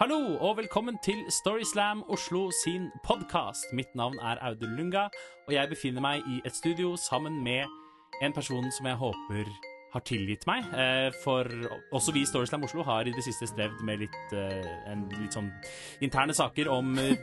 Hallo 0.00 0.18
og 0.44 0.58
velkommen 0.58 0.98
til 1.04 1.22
Storyslam 1.32 2.02
Oslo 2.12 2.50
sin 2.64 2.90
podkast. 3.04 3.70
Mitt 3.72 3.94
navn 3.96 4.18
er 4.20 4.36
Audun 4.44 4.74
Lunga, 4.76 5.06
og 5.48 5.54
jeg 5.54 5.70
befinner 5.70 6.04
meg 6.04 6.26
i 6.28 6.40
et 6.44 6.56
studio 6.56 6.96
sammen 7.00 7.38
med 7.44 7.64
en 8.22 8.34
person 8.36 8.68
som 8.76 8.86
jeg 8.90 8.98
håper 9.00 9.48
har 9.94 10.04
tilgitt 10.04 10.44
meg. 10.48 10.66
Eh, 10.76 11.08
For 11.24 11.48
også 11.96 12.12
vi 12.12 12.26
i 12.26 12.28
Storyslam 12.28 12.66
Oslo 12.68 12.84
har 12.84 13.08
i 13.08 13.14
det 13.16 13.24
siste 13.24 13.48
strevd 13.48 13.80
med 13.88 14.02
litt, 14.04 14.18
eh, 14.36 14.68
en, 14.92 15.06
litt 15.16 15.32
sånn 15.32 15.48
interne 16.04 16.36
saker 16.36 16.68
om 16.68 16.92
eh, 17.00 17.16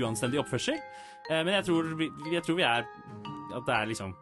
uanstendig 0.00 0.40
oppførsel. 0.40 0.80
Men 1.28 1.52
jeg 1.58 1.66
tror, 1.66 1.90
jeg 2.32 2.40
tror 2.46 2.56
vi 2.56 2.62
er 2.64 2.86
At 3.52 3.66
det 3.66 3.74
er 3.74 3.88
liksom 3.90 4.14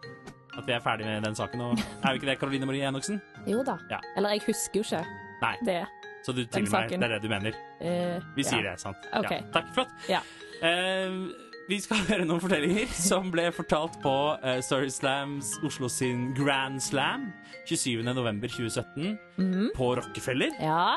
At 0.58 0.64
vi 0.66 0.72
er 0.74 0.80
ferdig 0.82 1.06
med 1.06 1.22
den 1.22 1.36
saken. 1.38 1.60
Og 1.60 1.78
er 1.78 2.08
vi 2.08 2.18
ikke 2.18 2.26
det, 2.32 2.38
Karoline 2.40 2.66
Marie 2.66 2.88
Enoksen? 2.88 3.20
Jo 3.46 3.62
da. 3.62 3.76
Ja. 3.92 4.00
Eller 4.16 4.34
jeg 4.34 4.42
husker 4.48 4.80
jo 4.80 4.82
ikke 4.82 5.04
Nei. 5.42 5.54
det. 5.68 5.84
Så 6.27 6.34
du 6.34 6.43
til 6.45 6.66
meg. 6.66 6.90
med, 6.90 7.00
Det 7.00 7.06
er 7.06 7.12
det 7.14 7.22
du 7.22 7.29
mener? 7.30 7.59
Uh, 7.79 8.22
Vi 8.34 8.42
sier 8.42 8.64
ja. 8.64 8.73
det, 8.74 8.80
sant? 8.82 9.06
Ok. 9.14 9.30
Ja. 9.30 9.41
Takk, 9.55 9.69
flott. 9.77 9.92
Ja. 10.10 10.20
Uh, 10.59 11.28
vi 11.70 11.78
skal 11.83 12.02
høre 12.10 12.27
noen 12.27 12.42
fortellinger 12.42 12.91
som 12.95 13.30
ble 13.34 13.48
fortalt 13.55 14.00
på 14.02 14.14
uh, 14.42 14.59
Story 14.62 14.91
Slams 14.95 15.55
Oslo 15.66 15.88
sin 15.91 16.33
Grand 16.34 16.83
Slam 16.83 17.28
27.11.2017 17.70 19.19
Mhm. 19.38 19.70
på 19.77 19.95
Rockefeller. 20.00 20.50
ja. 20.60 20.97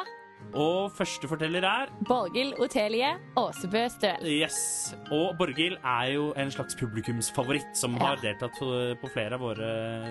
Og 0.58 0.90
første 0.98 1.28
forteller 1.30 1.62
er 1.68 1.92
Borghild 2.08 2.56
Otelie 2.60 3.12
Åsebø 3.38 3.84
Støl. 3.94 4.24
Yes. 4.26 4.96
Og 5.14 5.36
Borghild 5.38 5.76
er 5.86 6.08
jo 6.16 6.32
en 6.42 6.50
slags 6.52 6.74
publikumsfavoritt 6.80 7.78
som 7.78 7.94
Ja. 8.00 8.08
har 8.08 8.16
deltatt 8.24 8.58
på, 8.58 9.10
flere 9.14 9.34
av 9.38 9.42
våre 9.42 9.70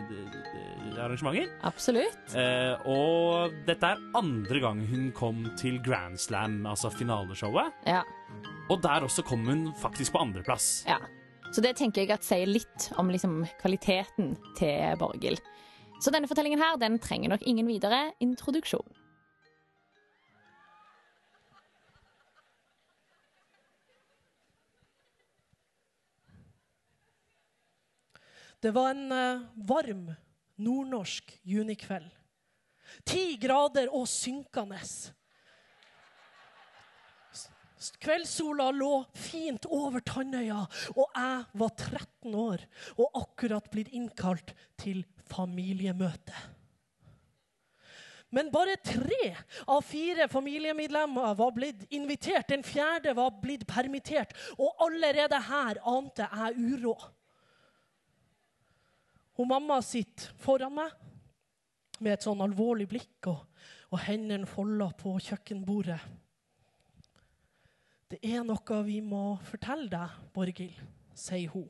d- 0.08 1.00
arrangementer. 1.00 1.50
Absolutt. 1.66 2.36
Eh, 2.36 2.76
og 2.86 3.50
dette 3.66 3.82
er 3.82 3.98
andre 4.14 4.60
gang 4.60 4.80
hun 4.86 5.10
kom 5.12 5.42
til 5.58 5.80
Grand 5.82 6.16
Slam, 6.18 6.64
altså 6.66 6.90
finaleshowet. 6.94 7.72
Ja. 7.86 8.02
Og 8.70 8.80
der 8.82 9.00
også 9.08 9.24
kom 9.24 9.44
hun 9.46 9.72
faktisk 9.74 10.12
på 10.12 10.20
andreplass. 10.22 10.84
ja. 10.86 10.98
Så 11.50 11.62
det 11.62 11.76
tenker 11.76 12.02
jeg 12.02 12.10
at 12.10 12.22
sier 12.22 12.44
litt 12.46 12.90
om 12.98 13.08
liksom, 13.08 13.46
kvaliteten 13.62 14.36
til 14.58 14.96
Borghild. 15.00 15.40
Så 15.98 16.12
denne 16.12 16.28
fortellingen 16.28 16.60
her, 16.60 16.76
den 16.76 16.98
trenger 17.00 17.30
nok 17.30 17.40
ingen 17.42 17.66
videre 17.66 18.12
introduksjon. 18.20 18.84
Det 28.60 28.72
var 28.74 28.90
en 28.90 29.12
eh, 29.12 29.44
varm 29.54 30.08
nordnorsk 30.58 31.40
junikveld. 31.46 32.10
Ti 33.06 33.36
grader 33.38 33.90
og 33.94 34.08
synkende. 34.10 34.80
Kveldssola 38.02 38.72
lå 38.74 38.92
fint 39.14 39.68
over 39.70 40.02
Tandøya, 40.02 40.64
og 40.96 41.04
jeg 41.14 41.44
var 41.62 41.74
13 41.76 42.34
år 42.34 42.64
og 42.96 43.20
akkurat 43.22 43.68
blitt 43.70 43.92
innkalt 43.94 44.50
til 44.80 45.04
familiemøte. 45.30 46.34
Men 48.34 48.50
bare 48.52 48.74
tre 48.84 49.30
av 49.70 49.86
fire 49.88 50.26
familiemedlemmer 50.28 51.36
var 51.38 51.54
blitt 51.56 51.86
invitert. 51.96 52.50
Den 52.50 52.66
fjerde 52.66 53.14
var 53.16 53.38
blitt 53.40 53.64
permittert, 53.68 54.34
og 54.58 54.74
allerede 54.84 55.38
her 55.46 55.80
ante 55.88 56.26
jeg 56.26 56.74
uråd. 56.74 57.06
Hun 59.38 59.46
mamma 59.46 59.78
sitter 59.86 60.32
foran 60.42 60.74
meg 60.74 60.94
med 62.02 62.16
et 62.16 62.24
sånn 62.26 62.40
alvorlig 62.42 62.88
blikk 62.90 63.28
og, 63.30 63.44
og 63.94 64.00
hendene 64.02 64.48
folda 64.50 64.90
på 64.98 65.14
kjøkkenbordet. 65.22 65.98
Det 68.08 68.18
er 68.24 68.42
noe 68.46 68.78
vi 68.86 68.98
må 69.04 69.36
fortelle 69.46 69.86
deg, 69.92 70.16
Borghild, 70.34 70.80
sier 71.14 71.52
hun. 71.52 71.68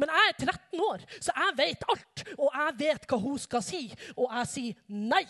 Men 0.00 0.10
jeg 0.10 0.32
er 0.32 0.36
13 0.46 0.82
år, 0.82 1.04
så 1.20 1.34
jeg 1.36 1.56
vet 1.58 1.86
alt, 1.92 2.24
og 2.38 2.50
jeg 2.50 2.74
vet 2.80 3.06
hva 3.10 3.18
hun 3.20 3.38
skal 3.42 3.62
si. 3.64 3.82
Og 4.16 4.30
jeg 4.30 4.50
sier 4.50 4.80
nei. 4.88 5.24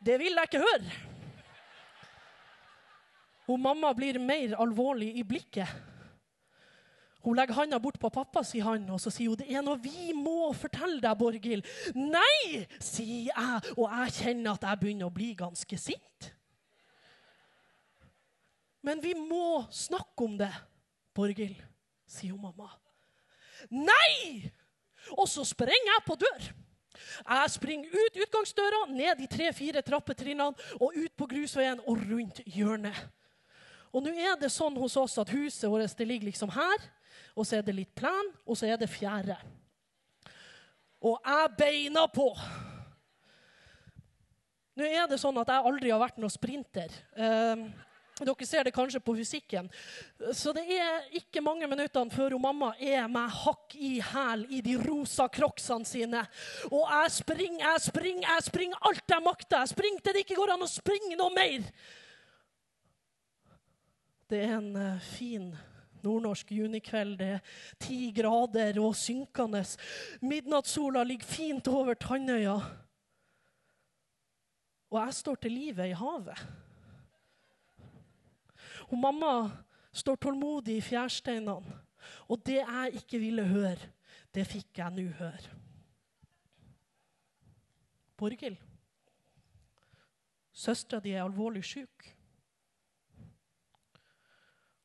Det 0.00 0.16
vil 0.22 0.38
jeg 0.38 0.48
ikke 0.48 0.62
høre. 0.64 0.98
Hun 3.50 3.62
mamma 3.62 3.92
blir 3.94 4.18
mer 4.22 4.56
alvorlig 4.62 5.10
i 5.20 5.26
blikket. 5.26 5.68
Hun 7.20 7.36
legger 7.36 7.58
handa 7.58 7.78
bort 7.78 7.98
på 8.00 8.08
pappa 8.12 8.42
sier 8.46 8.64
han, 8.64 8.86
og 8.88 9.00
så 9.02 9.12
sier 9.12 9.32
hun 9.32 9.40
det 9.40 9.48
er 9.52 9.64
noe 9.64 9.80
vi 9.82 10.12
må 10.16 10.52
fortelle 10.56 11.02
deg, 11.04 11.18
Borghild. 11.20 11.66
Nei, 11.96 12.64
sier 12.80 13.28
jeg, 13.28 13.74
og 13.76 13.84
jeg 13.86 14.14
kjenner 14.16 14.54
at 14.54 14.64
jeg 14.68 14.80
begynner 14.80 15.10
å 15.10 15.14
bli 15.14 15.34
ganske 15.38 15.80
sint. 15.80 16.30
Men 18.80 19.02
vi 19.04 19.12
må 19.18 19.66
snakke 19.74 20.24
om 20.24 20.38
det, 20.40 20.52
Borghild, 21.16 21.60
sier 22.08 22.32
hun 22.32 22.48
mamma. 22.48 22.70
Nei! 23.68 24.48
Og 25.16 25.26
så 25.28 25.44
sprenger 25.44 25.92
jeg 25.92 26.06
på 26.06 26.16
dør. 26.20 26.50
Jeg 27.20 27.52
springer 27.52 27.92
ut 27.92 28.18
utgangsdøra, 28.24 28.80
ned 28.92 29.20
de 29.20 29.28
tre-fire 29.30 29.82
trappetrinnene 29.84 30.72
og 30.80 30.96
ut 30.96 31.12
på 31.16 31.28
grusveien 31.28 31.80
og 31.84 32.00
rundt 32.08 32.40
hjørnet. 32.46 32.96
Og 33.90 34.04
nå 34.04 34.12
er 34.14 34.36
det 34.38 34.52
sånn 34.54 34.76
hos 34.78 34.96
oss 35.00 35.18
at 35.18 35.32
huset 35.34 35.68
vårt 35.70 35.96
det 35.98 36.06
ligger 36.06 36.30
liksom 36.30 36.52
her, 36.54 36.88
og 37.36 37.46
så 37.46 37.58
er 37.58 37.66
det 37.66 37.76
litt 37.76 37.94
plen, 37.96 38.32
og 38.46 38.58
så 38.58 38.70
er 38.70 38.80
det 38.80 38.90
fjære. 38.90 39.36
Og 41.00 41.20
jeg 41.24 41.54
beina 41.56 42.06
på. 42.12 42.28
Nå 44.76 44.88
er 44.88 45.06
det 45.08 45.20
sånn 45.20 45.38
at 45.40 45.48
jeg 45.52 45.70
aldri 45.70 45.92
har 45.92 46.02
vært 46.02 46.20
noen 46.20 46.32
sprinter. 46.32 46.92
Eh, 47.16 47.62
dere 48.20 48.46
ser 48.46 48.66
det 48.68 48.74
kanskje 48.76 49.00
på 49.00 49.14
fysikken. 49.16 49.70
Så 50.36 50.52
det 50.56 50.66
er 50.76 51.06
ikke 51.16 51.42
mange 51.44 51.68
minuttene 51.70 52.12
før 52.12 52.36
hun 52.36 52.44
mamma 52.44 52.74
er 52.76 53.08
meg 53.08 53.32
hakk 53.42 53.76
i 53.80 53.94
hæl 54.04 54.44
i 54.52 54.60
de 54.64 54.76
rosa 54.82 55.28
crocsene 55.32 55.88
sine. 55.88 56.24
Og 56.68 56.84
jeg 56.84 57.14
springer, 57.16 57.64
jeg 57.64 57.86
springer, 57.88 58.26
jeg 58.28 58.46
springer 58.50 58.90
alt 58.90 59.16
jeg 59.16 59.24
makter. 59.24 59.64
Jeg 59.64 59.72
springer 59.72 60.04
til 60.04 60.16
det 60.16 60.26
ikke 60.26 60.38
går 60.42 60.54
an 60.54 60.68
å 60.68 60.70
springe 60.70 61.16
noe 61.16 61.32
mer. 61.32 61.64
Det 64.30 64.44
er 64.44 64.56
en 64.60 64.70
eh, 64.78 65.10
fin 65.16 65.50
nordnorsk 66.04 66.52
junikveld. 66.52 67.18
Det 67.18 67.28
er 67.36 67.40
ti 67.80 68.12
grader 68.16 68.80
og 68.82 68.96
synkende. 68.96 69.64
Midnattssola 70.22 71.04
ligger 71.04 71.26
fint 71.26 71.68
over 71.68 71.94
Tandøya. 71.94 72.56
Og 74.90 74.98
jeg 74.98 75.14
står 75.14 75.34
til 75.34 75.52
livet 75.54 75.92
i 75.92 75.98
havet. 75.98 76.46
Og 78.90 78.98
mamma 78.98 79.34
står 79.92 80.16
tålmodig 80.16 80.76
i 80.76 80.84
fjærsteinene. 80.84 81.78
Og 82.28 82.46
det 82.46 82.60
jeg 82.62 83.02
ikke 83.02 83.18
ville 83.18 83.44
høre, 83.46 83.90
det 84.34 84.46
fikk 84.48 84.78
jeg 84.78 84.94
nå 84.94 85.06
høre. 85.18 85.56
Borghild, 88.20 88.56
søstera 90.52 91.00
di 91.00 91.14
er 91.14 91.24
alvorlig 91.24 91.64
syk. 91.64 92.10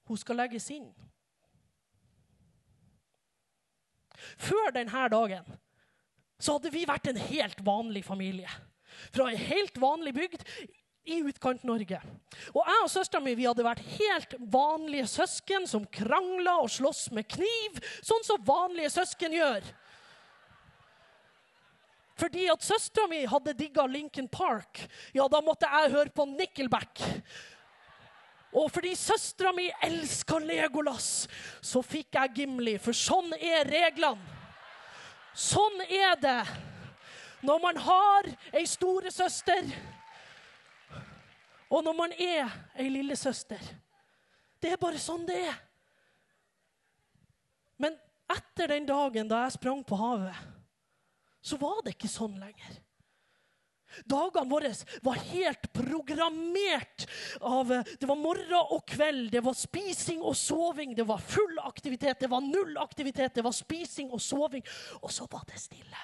Hun 0.06 0.20
skal 0.22 0.40
legges 0.44 0.70
inn. 0.74 0.88
Før 4.38 4.72
denne 4.76 5.06
dagen 5.12 5.46
så 6.42 6.58
hadde 6.58 6.72
vi 6.74 6.86
vært 6.88 7.08
en 7.10 7.20
helt 7.30 7.62
vanlig 7.66 8.04
familie. 8.06 8.50
Fra 9.14 9.30
ei 9.32 9.38
helt 9.40 9.78
vanlig 9.82 10.14
bygd 10.16 10.44
i 11.06 11.22
Utkant-Norge. 11.30 12.00
Og 12.54 12.62
jeg 12.66 12.84
og 12.84 12.92
søstera 12.92 13.22
mi 13.24 13.36
hadde 13.38 13.66
vært 13.66 13.86
helt 13.96 14.36
vanlige 14.52 15.08
søsken 15.10 15.68
som 15.70 15.86
krangla 15.94 16.58
og 16.64 16.72
sloss 16.74 17.08
med 17.16 17.28
kniv, 17.30 17.82
sånn 18.06 18.26
som 18.26 18.46
vanlige 18.46 18.94
søsken 18.98 19.36
gjør. 19.36 19.68
Fordi 22.16 22.46
at 22.48 22.64
søstera 22.64 23.10
mi 23.12 23.26
hadde 23.28 23.58
digga 23.60 23.86
Lincoln 23.92 24.30
Park, 24.32 24.86
ja, 25.14 25.28
da 25.28 25.42
måtte 25.44 25.70
jeg 25.70 25.94
høre 25.94 26.14
på 26.16 26.26
Nickelback. 26.32 27.04
Og 28.56 28.70
fordi 28.72 28.94
søstera 28.96 29.52
mi 29.52 29.68
elska 29.84 30.40
Legolas, 30.40 31.28
så 31.62 31.82
fikk 31.84 32.16
jeg 32.16 32.36
Gimli, 32.40 32.78
for 32.80 32.96
sånn 32.96 33.34
er 33.36 33.68
reglene. 33.68 34.42
Sånn 35.36 35.82
er 35.84 36.16
det 36.16 36.40
når 37.46 37.60
man 37.62 37.78
har 37.84 38.30
ei 38.56 38.64
storesøster, 38.68 39.68
og 41.68 41.84
når 41.84 41.98
man 41.98 42.14
er 42.16 42.54
ei 42.80 42.88
lillesøster. 42.90 43.60
Det 44.62 44.72
er 44.72 44.82
bare 44.82 45.02
sånn 45.02 45.26
det 45.28 45.42
er. 45.50 45.58
Men 47.82 47.98
etter 48.32 48.72
den 48.72 48.88
dagen 48.88 49.28
da 49.30 49.44
jeg 49.44 49.58
sprang 49.58 49.84
på 49.84 50.00
havet, 50.00 50.38
så 51.44 51.60
var 51.62 51.84
det 51.84 51.98
ikke 51.98 52.10
sånn 52.10 52.40
lenger. 52.40 52.80
Dagene 54.04 54.50
våre 54.50 54.72
var 55.06 55.22
helt 55.32 55.70
programmert 55.74 57.06
av 57.40 57.72
Det 58.00 58.10
var 58.10 58.20
morgen 58.20 58.74
og 58.76 58.84
kveld, 58.90 59.30
det 59.32 59.44
var 59.46 59.56
spising 59.58 60.22
og 60.22 60.36
soving, 60.38 60.96
det 60.98 61.08
var 61.08 61.24
full 61.24 61.60
aktivitet, 61.64 62.20
det 62.20 62.32
var 62.32 62.44
null 62.44 62.78
aktivitet, 62.82 63.36
det 63.36 63.46
var 63.46 63.56
spising 63.56 64.12
og 64.12 64.22
soving. 64.22 64.66
Og 65.02 65.12
så 65.14 65.28
var 65.32 65.48
det 65.50 65.62
stille. 65.62 66.04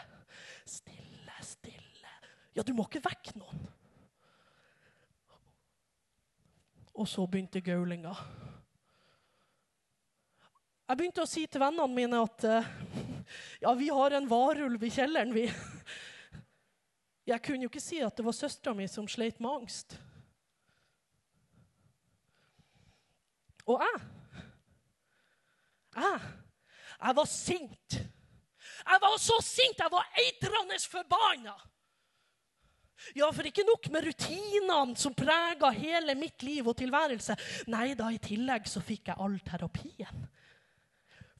Stille, 0.65 1.35
stille. 1.43 2.15
Ja, 2.55 2.63
du 2.63 2.73
må 2.77 2.87
ikke 2.87 3.03
vekke 3.03 3.37
noen. 3.39 3.67
Og 6.91 7.07
så 7.07 7.23
begynte 7.25 7.63
gaulinga. 7.63 8.13
Jeg 10.91 10.99
begynte 10.99 11.23
å 11.23 11.29
si 11.29 11.45
til 11.47 11.61
vennene 11.63 11.87
mine 11.87 12.19
at 12.19 12.43
eh, 12.43 12.71
ja, 13.63 13.71
vi 13.79 13.87
har 13.95 14.11
en 14.17 14.27
varulv 14.27 14.83
i 14.83 14.91
kjelleren, 14.91 15.31
vi. 15.31 15.45
Jeg 17.27 17.41
kunne 17.45 17.65
jo 17.65 17.69
ikke 17.69 17.83
si 17.83 17.99
at 18.01 18.17
det 18.17 18.25
var 18.25 18.35
søstera 18.35 18.73
mi 18.73 18.87
som 18.89 19.07
sleit 19.09 19.39
med 19.39 19.61
angst. 19.61 19.99
Og 23.65 23.81
jeg 23.81 24.07
Jeg 25.95 26.19
Jeg 27.01 27.15
var 27.15 27.25
sint. 27.25 27.91
Jeg 28.85 28.99
var 29.01 29.17
så 29.17 29.37
sint! 29.41 29.79
Jeg 29.79 29.91
var 29.91 30.07
eitrende 30.17 30.77
forbanna! 30.89 31.53
Ja, 33.15 33.31
for 33.33 33.47
ikke 33.47 33.65
nok 33.65 33.87
med 33.89 34.05
rutinene 34.05 34.95
som 34.99 35.15
prega 35.17 35.71
hele 35.73 36.13
mitt 36.15 36.43
liv 36.45 36.67
og 36.69 36.77
tilværelse. 36.77 37.35
Nei 37.73 37.95
da, 37.97 38.11
i 38.13 38.21
tillegg 38.21 38.69
så 38.69 38.83
fikk 38.85 39.09
jeg 39.09 39.17
all 39.17 39.39
terapien. 39.45 40.27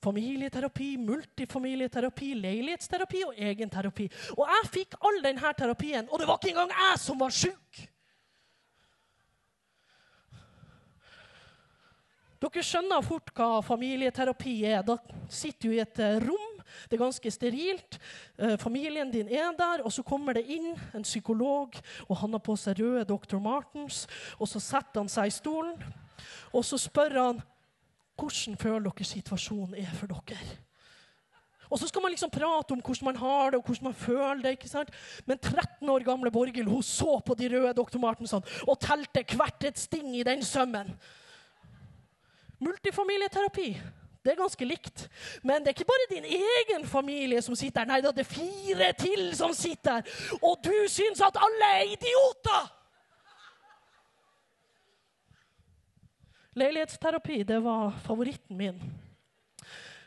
Familieterapi, 0.02 0.96
multifamilieterapi, 0.98 2.34
leilighetsterapi 2.42 3.24
og 3.28 3.38
egenterapi. 3.38 4.10
Og 4.38 4.48
jeg 4.50 4.70
fikk 4.74 5.00
all 5.06 5.22
denne 5.24 5.54
terapien, 5.58 6.08
og 6.10 6.20
det 6.20 6.28
var 6.30 6.40
ikke 6.42 6.56
engang 6.56 6.74
jeg 6.74 7.02
som 7.04 7.20
var 7.22 7.34
sjuk! 7.36 7.88
Dere 12.42 12.64
skjønner 12.66 13.04
fort 13.06 13.30
hva 13.38 13.60
familieterapi 13.62 14.56
er. 14.66 14.80
Da 14.82 14.96
sitter 15.30 15.70
du 15.70 15.76
i 15.76 15.82
et 15.84 16.00
eh, 16.02 16.18
rom. 16.24 16.58
Det 16.90 16.98
er 16.98 17.04
ganske 17.04 17.32
sterilt. 17.34 18.00
Eh, 18.42 18.56
familien 18.58 19.12
din 19.14 19.30
er 19.30 19.54
der, 19.58 19.84
og 19.86 19.94
så 19.94 20.02
kommer 20.02 20.34
det 20.34 20.48
inn 20.50 20.72
en 20.98 21.06
psykolog, 21.06 21.78
og 22.08 22.18
han 22.18 22.34
har 22.34 22.42
på 22.42 22.56
seg 22.58 22.82
røde 22.82 23.06
Dr. 23.06 23.38
Martens. 23.38 24.08
Og 24.40 24.50
så 24.50 24.58
setter 24.64 25.04
han 25.04 25.12
seg 25.12 25.30
i 25.30 25.36
stolen, 25.36 25.78
og 26.50 26.66
så 26.66 26.82
spør 26.82 27.20
han 27.20 27.46
hvordan 28.22 28.60
føler 28.62 28.86
dere 28.90 29.08
situasjonen 29.08 29.80
er 29.82 29.96
for 29.98 30.12
dere. 30.12 30.60
Og 31.72 31.80
så 31.80 31.88
skal 31.88 32.04
man 32.04 32.12
liksom 32.12 32.30
prate 32.30 32.76
om 32.76 32.82
hvordan 32.84 33.08
man 33.08 33.20
har 33.22 33.52
det 33.52 33.62
og 33.62 33.66
hvordan 33.66 33.88
man 33.88 33.96
føler 33.96 34.42
det. 34.44 34.52
ikke 34.58 34.68
sant? 34.68 34.90
Men 35.26 35.40
13 35.40 35.90
år 35.90 36.04
gamle 36.04 36.32
Borghild 36.32 36.68
hun 36.68 36.84
så 36.84 37.22
på 37.26 37.34
de 37.40 37.48
røde 37.48 37.74
Dr. 37.74 37.98
Martensson 37.98 38.44
og 38.68 38.80
telte 38.80 39.24
hvert 39.36 39.64
et 39.64 39.80
sting 39.80 40.18
i 40.18 40.24
den 40.28 40.44
sømmen. 40.44 40.92
Multifamilieterapi. 42.60 43.70
Det 44.22 44.32
er 44.32 44.38
ganske 44.38 44.66
likt. 44.66 45.08
Men 45.44 45.64
det 45.64 45.72
er 45.72 45.78
ikke 45.80 45.90
bare 45.90 46.12
din 46.12 46.26
egen 46.26 46.86
familie 46.88 47.42
som 47.42 47.56
sitter 47.56 47.80
her. 47.80 47.88
Nei, 47.88 48.02
det 48.02 48.20
er 48.20 48.28
fire 48.28 48.92
til 49.00 49.32
som 49.36 49.54
sitter 49.54 50.02
her. 50.02 50.38
Og 50.44 50.60
du 50.64 50.76
syns 50.92 51.24
at 51.26 51.40
alle 51.40 51.72
er 51.80 51.96
idioter! 51.96 52.81
Leilighetsterapi 56.56 57.44
det 57.48 57.60
var 57.64 57.94
favoritten 58.04 58.58
min. 58.58 58.82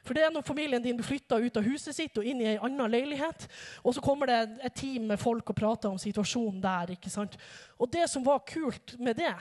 For 0.05 0.13
det 0.13 0.27
er 0.27 0.33
når 0.33 0.45
familien 0.45 0.83
din 0.85 1.01
flytta 1.01 1.39
ut 1.41 1.57
av 1.57 1.65
huset 1.65 1.97
sitt 1.97 2.19
og 2.21 2.27
inn 2.29 2.43
i 2.43 2.49
ei 2.51 2.59
anna 2.61 2.85
leilighet. 2.93 3.47
Og 3.81 3.97
så 3.97 4.03
kommer 4.05 4.29
det 4.29 4.41
et 4.69 4.77
team 4.77 5.07
med 5.09 5.21
folk 5.21 5.49
og 5.49 5.57
prater 5.57 5.89
om 5.89 6.01
situasjonen 6.01 6.61
der. 6.61 6.93
ikke 6.93 7.13
sant? 7.13 7.39
Og 7.81 7.89
det 7.89 8.05
som 8.13 8.25
var 8.27 8.45
kult 8.45 8.99
med 9.01 9.17
det, 9.17 9.33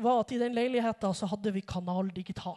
var 0.00 0.22
at 0.22 0.32
i 0.32 0.40
den 0.40 0.56
leiligheta 0.56 1.12
så 1.12 1.28
hadde 1.28 1.52
vi 1.52 1.60
Kanal 1.60 2.08
Digital. 2.14 2.56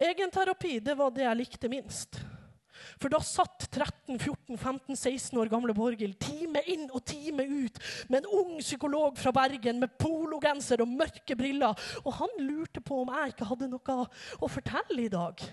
Egenterapi 0.00 0.80
det 0.82 0.96
var 0.98 1.14
det 1.14 1.28
jeg 1.28 1.38
likte 1.38 1.70
minst. 1.70 2.18
For 2.98 3.12
da 3.12 3.20
satt 3.24 3.68
13-14-15-16 3.70 5.38
år 5.38 5.50
gamle 5.52 5.74
Borghild 5.76 6.18
time 6.22 6.62
inn 6.70 6.88
og 6.88 7.04
time 7.08 7.46
ut 7.46 7.80
med 8.10 8.22
en 8.22 8.30
ung 8.40 8.56
psykolog 8.62 9.18
fra 9.20 9.32
Bergen 9.36 9.82
med 9.82 9.94
pologenser 10.00 10.82
og 10.82 10.90
mørke 10.90 11.36
briller. 11.38 11.76
Og 12.04 12.16
han 12.18 12.38
lurte 12.42 12.82
på 12.82 13.02
om 13.04 13.12
jeg 13.14 13.34
ikke 13.34 13.50
hadde 13.52 13.70
noe 13.70 13.98
å 14.40 14.50
fortelle 14.50 15.04
i 15.04 15.12
dag. 15.12 15.44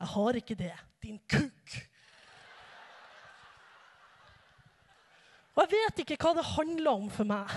Jeg 0.00 0.12
har 0.14 0.40
ikke 0.40 0.56
det, 0.56 0.74
din 1.04 1.20
kuk. 1.28 1.76
Og 5.56 5.66
jeg 5.66 5.76
vet 5.76 6.02
ikke 6.04 6.16
hva 6.24 6.32
det 6.38 6.50
handler 6.54 6.94
om 6.94 7.10
for 7.12 7.28
meg. 7.28 7.52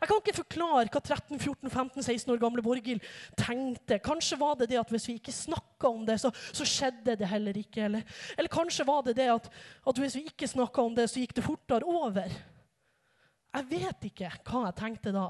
Jeg 0.00 0.08
kan 0.08 0.20
ikke 0.20 0.36
forklare 0.38 0.88
hva 0.92 1.02
13-14-15-16 1.02 2.32
år 2.32 2.40
gamle 2.40 2.64
Borghild 2.64 3.04
tenkte. 3.38 4.00
Kanskje 4.04 4.38
var 4.40 4.56
det 4.60 4.70
det 4.72 4.80
at 4.80 4.92
hvis 4.92 5.08
vi 5.10 5.18
ikke 5.20 5.34
snakka 5.34 5.90
om 5.90 6.06
det, 6.08 6.18
så, 6.22 6.32
så, 6.52 6.66
skjedde 6.68 7.18
det 7.20 7.28
heller 7.28 7.56
ikke. 7.60 7.84
Eller, 7.88 8.06
eller 8.36 8.52
kanskje 8.52 8.86
var 8.88 9.04
det 9.06 9.16
det 9.18 9.28
at, 9.32 9.50
at 9.86 10.02
hvis 10.02 10.16
vi 10.18 10.26
ikke 10.30 10.48
snakka 10.48 10.82
om 10.82 10.96
det, 10.96 11.08
så 11.10 11.22
gikk 11.22 11.36
det 11.36 11.46
fortere 11.46 11.86
over. 11.88 12.32
Jeg 13.50 13.70
vet 13.70 14.10
ikke 14.10 14.30
hva 14.46 14.66
jeg 14.68 14.78
tenkte 14.78 15.14
da. 15.14 15.28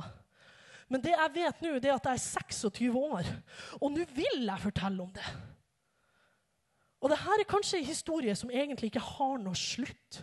Men 0.90 1.02
det 1.04 1.14
jeg 1.14 1.34
vet 1.36 1.62
nå, 1.62 1.76
det 1.78 1.90
er 1.90 1.96
at 1.96 2.08
jeg 2.10 2.18
er 2.18 2.24
26 2.50 2.98
år, 2.98 3.28
og 3.78 3.92
nå 3.94 4.04
vil 4.10 4.42
jeg 4.42 4.62
fortelle 4.64 5.04
om 5.04 5.12
det. 5.14 5.26
Og 7.00 7.08
dette 7.12 7.36
er 7.38 7.48
kanskje 7.48 7.78
en 7.80 7.88
historie 7.88 8.34
som 8.36 8.50
egentlig 8.52 8.90
ikke 8.90 9.04
har 9.04 9.38
noe 9.40 9.56
slutt. 9.56 10.20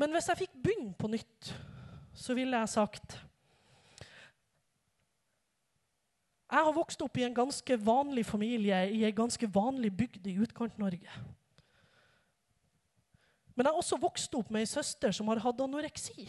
Men 0.00 0.12
hvis 0.16 0.28
jeg 0.32 0.42
fikk 0.42 0.58
begynne 0.64 0.96
på 0.98 1.08
nytt 1.12 1.52
så 2.14 2.34
ville 2.34 2.58
jeg 2.58 2.72
sagt 2.72 3.18
Jeg 6.50 6.66
har 6.66 6.74
vokst 6.74 7.02
opp 7.04 7.18
i 7.20 7.22
en 7.22 7.34
ganske 7.34 7.76
vanlig 7.78 8.24
familie 8.26 8.80
i 8.90 9.04
en 9.06 9.14
ganske 9.14 9.46
vanlig 9.54 9.92
bygd 9.94 10.24
i 10.26 10.34
Utkant-Norge. 10.42 11.12
Men 13.54 13.66
jeg 13.66 13.70
har 13.70 13.78
også 13.78 14.00
vokst 14.02 14.34
opp 14.34 14.50
med 14.50 14.64
ei 14.64 14.70
søster 14.70 15.14
som 15.14 15.30
har 15.30 15.38
hatt 15.44 15.62
anoreksi. 15.62 16.26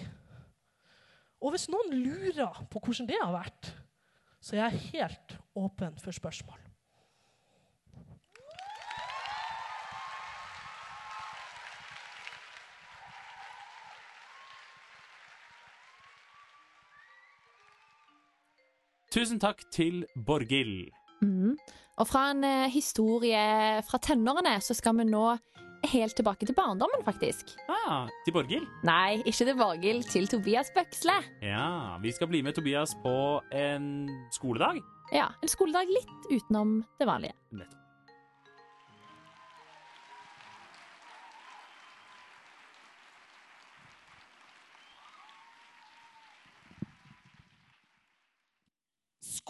Og 1.41 1.55
hvis 1.55 1.65
noen 1.73 1.95
lurer 1.95 2.61
på 2.69 2.81
hvordan 2.83 3.09
det 3.09 3.17
har 3.17 3.33
vært, 3.33 3.71
så 4.41 4.57
er 4.57 4.67
jeg 4.67 4.91
helt 4.91 5.37
åpen 5.57 5.97
for 6.01 6.13
spørsmål. 6.13 6.70
Tusen 19.11 19.41
takk 19.43 19.65
til 19.75 20.05
Borghild. 20.15 20.87
Mm. 21.21 21.57
Og 21.99 22.07
fra 22.07 22.29
en 22.31 22.45
eh, 22.47 22.69
historie 22.71 23.41
fra 23.83 23.99
tenårene 23.99 24.53
så 24.63 24.73
skal 24.77 24.95
vi 25.01 25.05
nå 25.09 25.25
helt 25.91 26.15
tilbake 26.15 26.47
til 26.47 26.55
barndommen, 26.55 27.03
faktisk. 27.03 27.51
Ah, 27.67 28.07
til 28.23 28.37
Borghild? 28.37 28.69
Nei, 28.87 29.19
ikke 29.25 29.49
til 29.49 29.59
Borghild, 29.59 30.07
til 30.13 30.31
Tobias 30.31 30.71
Bøksle. 30.75 31.17
Ja, 31.43 31.97
vi 31.99 32.15
skal 32.15 32.31
bli 32.31 32.41
med 32.45 32.55
Tobias 32.55 32.95
på 33.03 33.41
en 33.51 34.07
skoledag. 34.31 34.79
Ja, 35.11 35.27
en 35.43 35.51
skoledag 35.51 35.91
litt 35.91 36.31
utenom 36.31 36.79
det 37.01 37.11
vanlige. 37.11 37.35
Nettopp. 37.51 37.80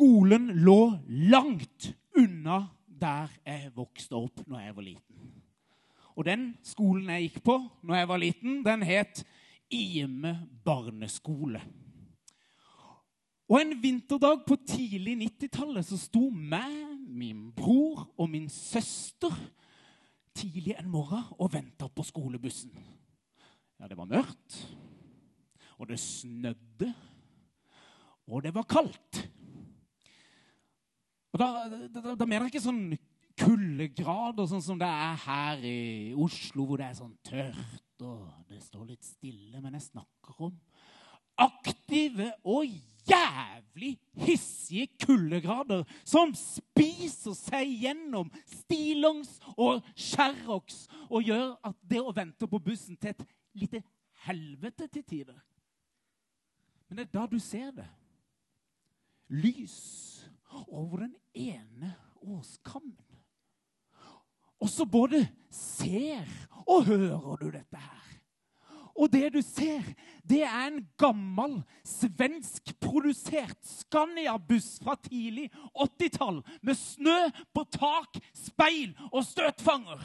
Skolen 0.01 0.48
lå 0.65 0.98
langt 1.29 1.91
unna 2.17 2.55
der 2.89 3.29
jeg 3.46 3.67
vokste 3.75 4.17
opp 4.17 4.39
når 4.50 4.63
jeg 4.63 4.74
var 4.74 4.86
liten. 4.88 5.25
Og 6.17 6.25
den 6.25 6.46
skolen 6.65 7.12
jeg 7.13 7.27
gikk 7.27 7.43
på 7.46 7.58
når 7.86 8.00
jeg 8.00 8.08
var 8.10 8.22
liten, 8.24 8.55
den 8.65 8.81
het 8.81 9.20
Ime 9.70 10.31
barneskole. 10.65 11.62
Og 13.46 13.60
en 13.60 13.75
vinterdag 13.84 14.41
på 14.48 14.58
tidlig 14.72 15.13
90-tallet 15.20 15.86
så 15.86 16.00
sto 16.01 16.24
meg, 16.34 16.74
min 17.05 17.51
bror 17.53 18.08
og 18.17 18.31
min 18.34 18.48
søster 18.50 19.36
tidlig 20.34 20.79
en 20.79 20.89
morgen 20.89 21.29
og 21.38 21.51
venta 21.53 21.86
på 21.86 22.08
skolebussen. 22.10 22.74
Ja, 23.77 23.86
det 23.86 24.00
var 24.01 24.10
mørkt, 24.10 24.58
og 25.77 25.93
det 25.93 26.01
snødde, 26.01 26.89
og 28.25 28.41
det 28.41 28.55
var 28.58 28.65
kaldt. 28.65 29.27
Og 31.31 31.39
da, 31.39 31.47
da, 31.88 32.15
da, 32.15 32.27
mener 32.27 32.45
jeg 32.47 32.55
ikke 32.55 32.65
sånn 32.65 32.85
kuldegrader, 33.39 34.47
sånn 34.51 34.63
som 34.63 34.79
det 34.79 34.89
er 34.89 35.19
her 35.23 35.65
i 35.65 35.81
Oslo, 36.19 36.65
hvor 36.67 36.81
det 36.81 36.89
er 36.89 36.97
sånn 37.00 37.15
tørt 37.25 38.03
og 38.03 38.25
det 38.50 38.59
står 38.65 38.89
litt 38.89 39.05
stille. 39.05 39.61
Men 39.61 39.77
jeg 39.77 39.88
snakker 39.91 40.47
om 40.47 40.55
aktive 41.41 42.33
og 42.43 42.67
jævlig 43.07 43.95
hissige 44.25 44.89
kuldegrader 45.01 45.85
som 46.03 46.33
spiser 46.38 47.35
seg 47.38 47.71
gjennom 47.85 48.29
stillongs 48.50 49.38
og 49.55 49.85
sherrox 49.95 50.85
og 51.07 51.25
gjør 51.25 51.55
at 51.71 51.79
det 51.88 52.01
å 52.01 52.13
vente 52.15 52.50
på 52.50 52.61
bussen 52.61 53.00
til 53.00 53.15
et 53.15 53.25
lite 53.57 53.81
helvete 54.27 54.88
til 54.88 55.05
tider. 55.07 55.39
Men 56.89 57.00
det 57.00 57.07
er 57.07 57.15
da 57.15 57.25
du 57.31 57.39
ser 57.39 57.71
det. 57.73 57.88
Lys 59.31 60.21
over 60.67 61.05
den 61.05 61.15
ene 61.34 61.96
åskammen. 62.22 62.98
Og 64.62 64.70
så 64.70 64.86
både 64.86 65.24
ser 65.50 66.27
og 66.67 66.86
hører 66.86 67.36
du 67.41 67.50
dette 67.50 67.77
her. 67.77 68.01
Og 69.01 69.10
det 69.13 69.31
du 69.34 69.39
ser, 69.41 69.86
det 70.27 70.43
er 70.43 70.67
en 70.67 70.81
gammel 71.00 71.62
svenskprodusert 71.88 73.58
Scania-buss 73.65 74.75
fra 74.84 74.98
tidlig 75.08 75.48
80-tall 75.74 76.41
med 76.62 76.77
snø 76.77 77.17
på 77.55 77.63
tak, 77.72 78.20
speil 78.36 78.91
og 79.10 79.24
støtfanger. 79.25 80.03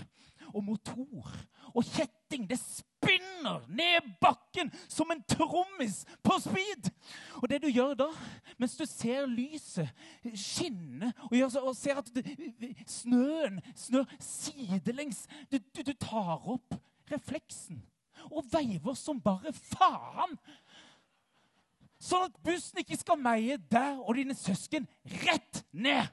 Og 0.57 0.65
motor 0.65 1.33
og 1.77 1.85
kjetting. 1.85 2.47
Det 2.49 2.59
spinner 2.59 3.67
ned 3.69 4.07
bakken 4.21 4.71
som 4.89 5.11
en 5.13 5.23
trommis 5.29 6.03
på 6.25 6.39
speed. 6.43 6.91
Og 7.43 7.49
det 7.51 7.61
du 7.63 7.69
gjør 7.69 7.95
da, 8.01 8.09
mens 8.59 8.77
du 8.79 8.87
ser 8.89 9.29
lyset 9.29 9.93
skinne 10.35 11.13
og, 11.29 11.37
så, 11.53 11.61
og 11.61 11.77
ser 11.77 12.01
at 12.01 12.09
det, 12.15 12.25
snøen 12.89 13.61
snør 13.77 14.09
sidelengs 14.23 15.27
du, 15.53 15.61
du, 15.77 15.85
du 15.87 15.93
tar 16.01 16.41
opp 16.41 16.79
refleksen 17.13 17.85
og 18.31 18.47
veiver 18.51 18.97
som 18.99 19.21
bare 19.23 19.53
faen. 19.55 20.35
Sånn 22.03 22.27
at 22.27 22.41
bussen 22.45 22.83
ikke 22.83 22.99
skal 22.99 23.21
meie 23.21 23.57
deg 23.71 24.01
og 24.03 24.17
dine 24.19 24.35
søsken 24.37 24.89
rett 25.23 25.63
ned. 25.73 26.09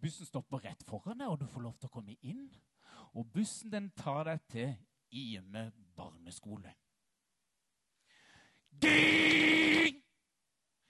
Bussen 0.00 0.26
stopper 0.26 0.62
rett 0.64 0.82
foran 0.86 1.18
deg, 1.18 1.28
og 1.28 1.40
du 1.40 1.46
får 1.50 1.64
lov 1.64 1.78
til 1.78 1.88
å 1.90 1.94
komme 1.98 2.14
inn. 2.22 2.44
Og 3.16 3.26
bussen 3.34 3.72
den 3.72 3.90
tar 3.98 4.24
deg 4.28 4.44
til 4.52 4.74
Ime 5.10 5.70
barneskole. 5.96 6.74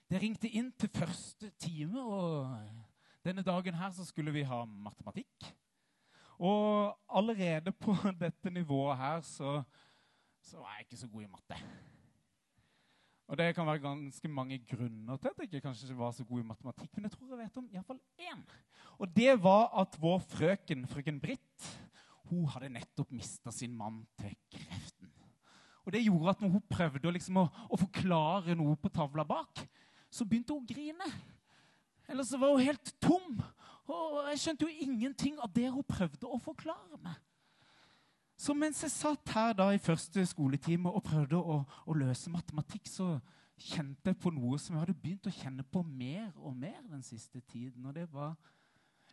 Det 0.09 0.21
ringte 0.21 0.49
inn 0.49 0.71
til 0.77 0.89
første 0.93 1.49
time, 1.61 2.01
og 2.01 2.49
denne 3.25 3.45
dagen 3.45 3.77
her 3.79 3.91
så 3.95 4.05
skulle 4.05 4.33
vi 4.35 4.43
ha 4.45 4.65
matematikk. 4.65 5.49
Og 6.39 6.95
allerede 7.09 7.71
på 7.71 7.95
dette 8.23 8.49
nivået 8.49 8.97
her 8.97 9.21
så, 9.21 9.63
så 10.41 10.57
er 10.63 10.77
jeg 10.77 10.85
ikke 10.89 10.97
så 10.97 11.07
god 11.07 11.23
i 11.23 11.31
matte. 11.31 11.57
Det 13.39 13.53
kan 13.55 13.63
være 13.63 13.79
ganske 13.79 14.27
mange 14.27 14.57
grunner 14.67 15.15
til 15.15 15.29
at 15.29 15.37
jeg 15.39 15.47
ikke 15.47 15.61
kanskje 15.69 15.95
var 15.95 16.11
så 16.11 16.25
god 16.27 16.41
i 16.41 16.47
matematikk. 16.49 16.89
Men 16.95 17.05
jeg 17.07 17.11
tror 17.13 17.29
jeg 17.29 17.39
vet 17.39 17.59
om 17.61 17.69
iallfall 17.71 17.99
én. 18.19 18.41
Og 18.99 19.13
det 19.15 19.35
var 19.39 19.69
at 19.79 19.95
vår 20.01 20.17
frøken, 20.33 20.81
frøken 20.91 21.21
Britt, 21.23 21.69
hun 22.27 22.49
hadde 22.51 22.73
nettopp 22.73 23.13
mista 23.15 23.53
sin 23.55 23.77
mann 23.77 24.01
til 24.19 24.35
kreften. 24.51 25.13
Og 25.85 25.95
det 25.95 26.03
gjorde 26.03 26.33
at 26.33 26.43
når 26.43 26.51
hun 26.57 26.65
prøvde 26.67 27.13
liksom 27.15 27.39
å, 27.39 27.45
å, 27.71 27.79
forklare 27.79 28.57
noe 28.59 28.75
på 28.75 28.91
tavla 28.91 29.23
bak, 29.23 29.63
så 30.11 30.27
begynte 30.27 30.57
hun 30.57 30.67
å 30.67 30.73
grine. 30.73 31.09
Ellers 32.11 32.35
var 32.35 32.51
hun 32.51 32.67
helt 32.67 32.91
tom. 32.99 33.39
Og 33.87 34.19
jeg 34.33 34.43
skjønte 34.43 34.67
jo 34.67 34.83
ingenting 34.83 35.39
av 35.39 35.55
det 35.55 35.71
hun 35.71 35.87
prøvde 35.87 36.27
å 36.27 36.43
forklare 36.43 36.99
meg. 36.99 37.15
Så 38.39 38.53
mens 38.55 38.79
jeg 38.85 38.91
satt 38.93 39.33
her 39.35 39.51
da 39.57 39.65
i 39.75 39.81
første 39.83 40.23
skoletime 40.29 40.91
og 40.95 41.03
prøvde 41.03 41.35
å, 41.35 41.57
å, 41.67 41.95
løse 41.97 42.31
matematikk, 42.31 42.87
så 42.87 43.17
kjente 43.59 44.13
jeg 44.13 44.19
på 44.23 44.31
noe 44.31 44.55
som 44.55 44.77
jeg 44.77 44.85
hadde 44.85 44.95
begynt 44.95 45.27
å 45.27 45.33
kjenne 45.35 45.65
på 45.67 45.81
mer 45.83 46.29
og 46.37 46.53
mer 46.55 46.77
den 46.87 47.01
siste 47.03 47.41
tiden. 47.51 47.83
Og 47.89 47.97
det 47.97 48.05
var 48.13 48.37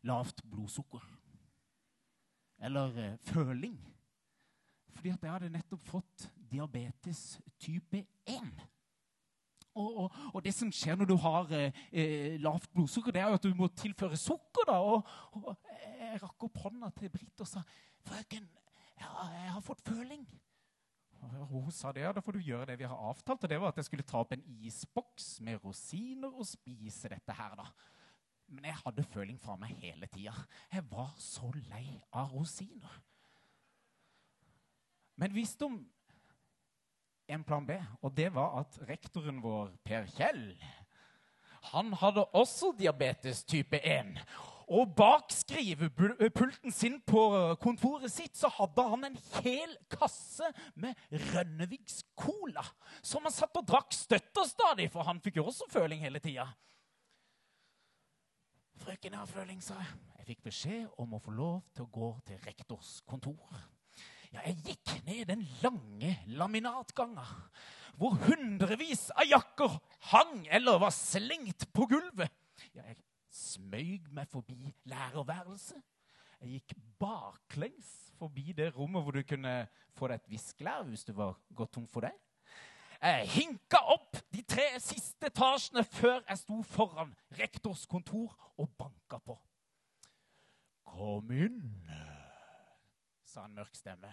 lavt 0.06 0.44
blodsukker. 0.46 1.02
Eller 2.68 3.00
eh, 3.02 3.16
føling. 3.26 3.74
Fordi 4.94 5.10
at 5.10 5.26
jeg 5.26 5.32
hadde 5.32 5.50
nettopp 5.56 5.82
fått 5.88 6.28
diabetes 6.52 7.40
type 7.58 8.04
1. 8.30 8.52
Og, 9.74 9.88
og, 10.04 10.20
og, 10.30 10.38
det 10.44 10.52
som 10.54 10.70
skjer 10.72 11.00
når 11.00 11.10
du 11.10 11.16
har 11.24 11.50
eh, 11.58 11.80
eh, 11.90 12.36
lavt 12.40 12.70
blodsukker, 12.70 13.10
det 13.10 13.24
er 13.24 13.34
jo 13.34 13.40
at 13.40 13.50
du 13.50 13.58
må 13.58 13.68
tilføre 13.74 14.22
sukker. 14.22 14.70
da. 14.70 14.78
Og, 14.86 15.02
og 15.42 15.50
Jeg 15.98 16.22
rakk 16.22 16.46
opp 16.46 16.62
hånda 16.62 16.92
til 16.94 17.10
Britt 17.10 17.42
og 17.42 17.50
sa 17.50 17.64
'Frøken, 18.06 18.46
ja, 19.00 19.12
jeg 19.32 19.52
har 19.52 19.64
fått 19.64 19.84
føling'. 19.86 20.26
Og 21.26 21.46
hun 21.50 21.72
sa 21.72 21.92
det, 21.92 22.04
ja, 22.04 22.12
da 22.12 22.22
får 22.22 22.36
du 22.36 22.44
gjøre 22.44 22.66
det 22.70 22.78
vi 22.78 22.88
har 22.88 23.08
avtalt. 23.10 23.42
Og 23.42 23.50
det 23.50 23.58
var 23.60 23.72
at 23.72 23.80
jeg 23.80 23.88
skulle 23.88 24.06
ta 24.06 24.20
opp 24.20 24.32
en 24.32 24.44
isboks 24.62 25.40
med 25.40 25.58
rosiner 25.64 26.32
og 26.32 26.46
spise 26.46 27.08
dette 27.08 27.32
her. 27.32 27.56
da. 27.56 27.66
Men 28.48 28.64
jeg 28.64 28.78
hadde 28.84 29.06
føling 29.10 29.40
fra 29.42 29.56
meg 29.56 29.74
hele 29.82 30.06
tida. 30.06 30.34
Jeg 30.72 30.84
var 30.90 31.14
så 31.18 31.50
lei 31.70 32.00
av 32.12 32.30
rosiner. 32.34 33.02
Men 35.16 35.34
visste 35.34 35.64
om 35.64 35.78
en 37.26 37.44
plan 37.44 37.66
B, 37.66 37.74
og 38.02 38.12
det 38.14 38.28
var 38.34 38.60
at 38.60 38.76
rektoren 38.86 39.40
vår, 39.42 39.72
Per 39.84 40.06
Kjell, 40.14 40.52
han 41.72 41.90
hadde 41.98 42.22
også 42.38 42.70
diabetes 42.78 43.42
type 43.44 43.80
1. 43.82 44.20
Og 44.66 44.90
bak 44.98 45.30
skrivepulten 45.30 46.74
sin 46.74 46.98
på 47.06 47.20
kontoret 47.62 48.10
sitt 48.10 48.34
så 48.34 48.50
hadde 48.50 48.82
han 48.90 49.06
en 49.06 49.18
hel 49.44 49.76
kasse 49.92 50.48
med 50.74 50.98
Rønnevigs 51.30 52.00
Cola, 52.18 52.64
som 52.98 53.28
han 53.28 53.34
satt 53.34 53.54
og 53.60 53.68
drakk 53.68 53.94
støtt 53.94 54.42
stadig, 54.50 54.88
for 54.90 55.06
han 55.06 55.22
fikk 55.22 55.38
jo 55.38 55.46
også 55.52 55.70
føling 55.70 56.02
hele 56.02 56.18
tida. 56.22 56.48
Frøken, 58.82 59.14
har 59.14 59.30
føling, 59.30 59.62
sa 59.64 59.78
jeg. 59.78 59.94
Jeg 60.18 60.28
fikk 60.32 60.44
beskjed 60.50 61.00
om 61.00 61.14
å 61.14 61.22
få 61.22 61.32
lov 61.32 61.56
til 61.72 61.86
å 61.86 61.92
gå 61.94 62.10
til 62.26 62.42
rektors 62.44 62.98
kontor. 63.06 63.38
Ja, 64.34 64.42
jeg 64.48 64.58
gikk 64.66 64.96
ned 65.06 65.28
den 65.30 65.46
lange 65.62 66.16
laminatganga 66.34 67.24
hvor 67.96 68.18
hundrevis 68.26 69.06
av 69.14 69.24
jakker 69.30 69.78
hang 70.10 70.42
eller 70.52 70.82
var 70.82 70.92
slengt 70.92 71.68
på 71.72 71.86
gulvet. 71.88 72.34
Ja, 72.74 72.82
jeg 72.82 72.98
smøg 73.36 74.08
meg 74.16 74.28
forbi 74.32 74.58
lærerværelset. 74.88 75.82
Jeg 76.40 76.58
gikk 76.58 76.76
baklengs 77.00 77.92
forbi 78.18 78.52
det 78.56 78.70
rommet 78.76 79.04
hvor 79.04 79.16
du 79.16 79.22
kunne 79.28 79.54
få 79.96 80.10
deg 80.10 80.20
et 80.20 80.30
viskelær 80.34 80.84
hvis 80.88 81.04
du 81.08 81.12
var 81.16 81.36
gått 81.56 81.74
tom 81.76 81.86
for 81.88 82.04
det. 82.04 82.12
Jeg 82.96 83.28
hinka 83.28 83.80
opp 83.92 84.16
de 84.32 84.42
tre 84.48 84.66
siste 84.80 85.28
etasjene 85.28 85.84
før 85.84 86.22
jeg 86.22 86.40
sto 86.40 86.62
foran 86.64 87.12
rektors 87.38 87.84
kontor 87.86 88.32
og 88.56 88.70
banka 88.78 89.20
på. 89.20 89.36
Kom 90.86 91.32
inn 91.36 91.60
sa 93.36 93.44
en 93.44 93.56
mørk 93.58 93.74
stemme. 93.76 94.08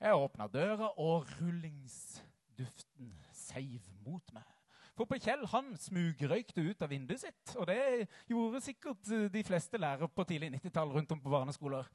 Jeg 0.00 0.16
åpna 0.16 0.46
døra, 0.48 0.92
og 0.96 1.26
rullingsduften 1.40 3.10
seiv 3.36 3.84
mot 4.06 4.32
meg. 4.32 4.57
For 4.98 5.06
på 5.06 5.20
Kjell 5.22 5.44
han 5.52 5.76
smugrøykte 5.78 6.64
ut 6.66 6.80
av 6.82 6.90
vinduet 6.90 7.22
sitt. 7.22 7.52
Og 7.54 7.68
det 7.70 8.08
gjorde 8.26 8.62
sikkert 8.64 9.10
eh, 9.14 9.28
de 9.30 9.44
fleste 9.46 9.78
lærere 9.78 10.08
på 10.10 10.24
tidlig 10.26 10.50
90-tall 10.56 10.90
rundt 10.96 11.14
om 11.14 11.20
på 11.22 11.30
barneskoler. 11.30 11.86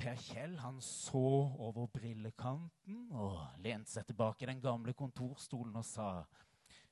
Per 0.00 0.18
Kjell 0.18 0.56
han 0.58 0.80
så 0.82 1.22
over 1.60 1.86
brillekanten 1.94 3.12
og 3.14 3.62
lente 3.62 3.92
seg 3.92 4.08
tilbake 4.08 4.42
i 4.42 4.50
den 4.50 4.62
gamle 4.64 4.96
kontorstolen 4.96 5.76
og 5.76 5.86
sa 5.86 6.08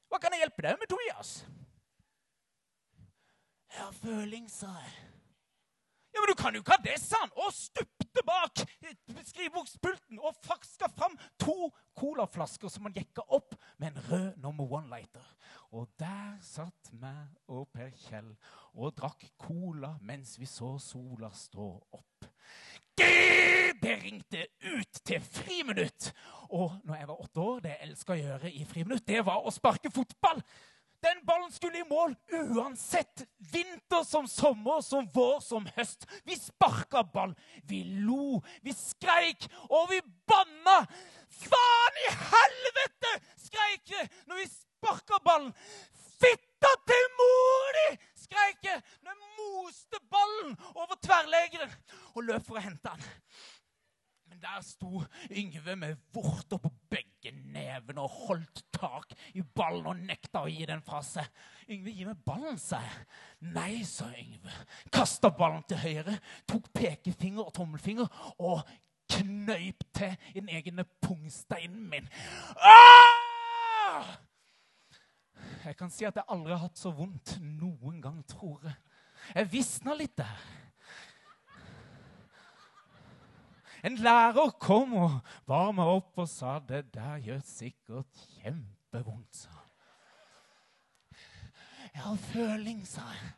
Hva 0.07 0.21
kan 0.23 0.37
jeg 0.37 0.45
hjelpe 0.45 0.69
deg 0.69 0.79
med, 0.79 0.91
Tobias? 0.93 1.33
Jeg 3.73 3.83
har 3.83 3.97
føling, 3.99 4.47
sa 4.53 4.71
jeg. 4.85 5.18
Ja, 6.13 6.21
Men 6.21 6.29
du 6.29 6.43
kan 6.43 6.55
jo 6.55 6.61
ikke 6.63 6.77
ha 6.77 6.83
det, 6.85 6.97
sa 7.03 7.21
han, 7.23 7.33
og 7.37 7.53
stupte 7.55 8.23
bak 8.27 8.63
skrivebordspulten 9.29 10.19
og 10.19 10.37
fakska 10.45 10.89
fram 10.97 11.17
to 11.41 11.71
colaflasker 11.99 12.73
som 12.73 12.89
han 12.89 12.97
jekka 12.97 13.25
opp 13.29 13.55
med 13.77 13.93
en 13.93 14.07
rød 14.11 14.41
nummer 14.43 14.73
one-lighter. 14.81 15.27
Og 15.77 15.89
der 16.01 16.39
satt 16.43 16.93
meg 16.97 17.37
og 17.53 17.69
Per 17.75 17.91
Kjell 18.07 18.31
og 18.75 18.97
drakk 18.97 19.27
cola 19.41 19.95
mens 20.01 20.39
vi 20.41 20.49
så 20.49 20.77
sola 20.83 21.31
stå 21.37 21.69
opp. 21.93 22.29
Det 22.99 23.95
ringte 24.03 24.47
ut 24.65 25.01
til 25.07 25.21
friminutt! 25.23 26.11
Og 26.49 26.81
når 26.85 26.97
jeg 26.97 27.09
var 27.09 27.21
åtte 27.23 27.41
år, 27.41 27.61
det 27.63 27.75
jeg 27.75 27.91
elska 27.91 28.15
å 28.15 28.19
gjøre 28.19 28.51
i 28.51 28.65
friminutt, 28.67 29.07
det 29.07 29.23
var 29.27 29.45
å 29.45 29.53
sparke 29.55 29.93
fotball. 29.95 30.41
Den 31.05 31.21
ballen 31.27 31.53
skulle 31.55 31.79
i 31.85 31.87
mål 31.87 32.17
uansett. 32.57 33.23
Vinter 33.53 34.05
som 34.05 34.27
sommer, 34.29 34.81
som 34.85 35.09
vår 35.15 35.41
som 35.45 35.67
høst. 35.77 36.07
Vi 36.25 36.37
sparka 36.37 37.03
ball. 37.03 37.35
Vi 37.69 37.83
lo, 38.05 38.41
vi 38.63 38.75
skreik, 38.77 39.49
og 39.71 39.89
vi 39.93 40.01
banna. 40.29 40.81
Faen 41.29 42.03
i 42.05 42.09
helvete! 42.33 43.15
skreik 43.49 43.93
vi 43.93 44.03
når 44.29 44.43
vi 44.43 44.47
sparka 44.51 45.21
ballen. 45.25 45.53
Fitta 46.19 46.73
til 46.89 47.05
mor 47.21 47.79
di! 47.79 47.89
skreik 48.29 48.67
jeg 48.67 48.81
når 49.05 49.15
jeg 49.15 49.37
moste 49.39 50.01
ballen 50.13 50.57
over 50.75 50.99
tverrlegeren 51.05 51.73
og 52.15 52.27
løp 52.29 52.45
for 52.45 52.61
å 52.61 52.65
hente 52.65 52.93
den. 52.93 53.07
Men 54.29 54.43
der 54.43 54.61
sto 54.67 55.05
Yngve 55.31 55.77
med 55.81 56.03
vorter 56.13 56.61
på 56.61 56.73
begge 56.93 57.33
nevene 57.33 58.05
og 58.05 58.19
holdt 58.27 58.65
tak 58.79 59.15
i 59.35 59.43
ballen 59.43 59.87
og 59.91 60.03
nekta 60.09 60.45
å 60.45 60.51
gi 60.51 60.67
den 60.69 60.83
fra 60.87 61.01
seg. 61.05 61.27
Yngve, 61.69 61.95
gi 61.95 62.07
meg 62.09 62.21
ballen, 62.27 62.59
sa 62.63 62.81
jeg. 62.85 63.07
Nei, 63.55 63.83
sa 63.87 64.09
Yngve. 64.17 64.55
Kasta 64.95 65.31
ballen 65.35 65.65
til 65.69 65.83
høyre, 65.83 66.19
tok 66.49 66.71
pekefinger 66.77 67.45
og 67.45 67.55
tommelfinger 67.59 68.09
og 68.39 68.63
knøyp 69.09 69.85
til 69.97 70.15
i 70.35 70.41
den 70.41 70.51
egne 70.53 70.85
pungsteinen 71.03 71.85
min. 71.91 72.09
Ah! 72.63 74.17
Jeg 75.65 75.77
kan 75.77 75.91
si 75.93 76.07
at 76.09 76.17
jeg 76.17 76.29
aldri 76.31 76.55
har 76.55 76.63
hatt 76.63 76.79
så 76.81 76.93
vondt 76.95 77.37
noen 77.43 78.01
gang, 78.03 78.23
tror 78.29 78.63
jeg. 78.65 78.77
Jeg 79.35 79.51
visna 79.53 79.95
litt 79.97 80.17
der. 80.17 80.39
En 83.85 83.95
lærer 84.03 84.51
kom 84.61 84.95
og 84.99 85.19
bar 85.47 85.71
meg 85.77 85.87
opp 85.99 86.19
og 86.19 86.29
sa 86.31 86.59
det 86.69 86.89
der 86.95 87.21
gjør 87.23 87.43
sikkert 87.47 88.23
kjempevondt, 88.39 89.37
sa 89.45 89.53
han. 89.55 89.67
Jeg 91.95 92.03
har 92.03 92.17
føling, 92.31 92.83
sa 92.87 93.05
jeg. 93.11 93.31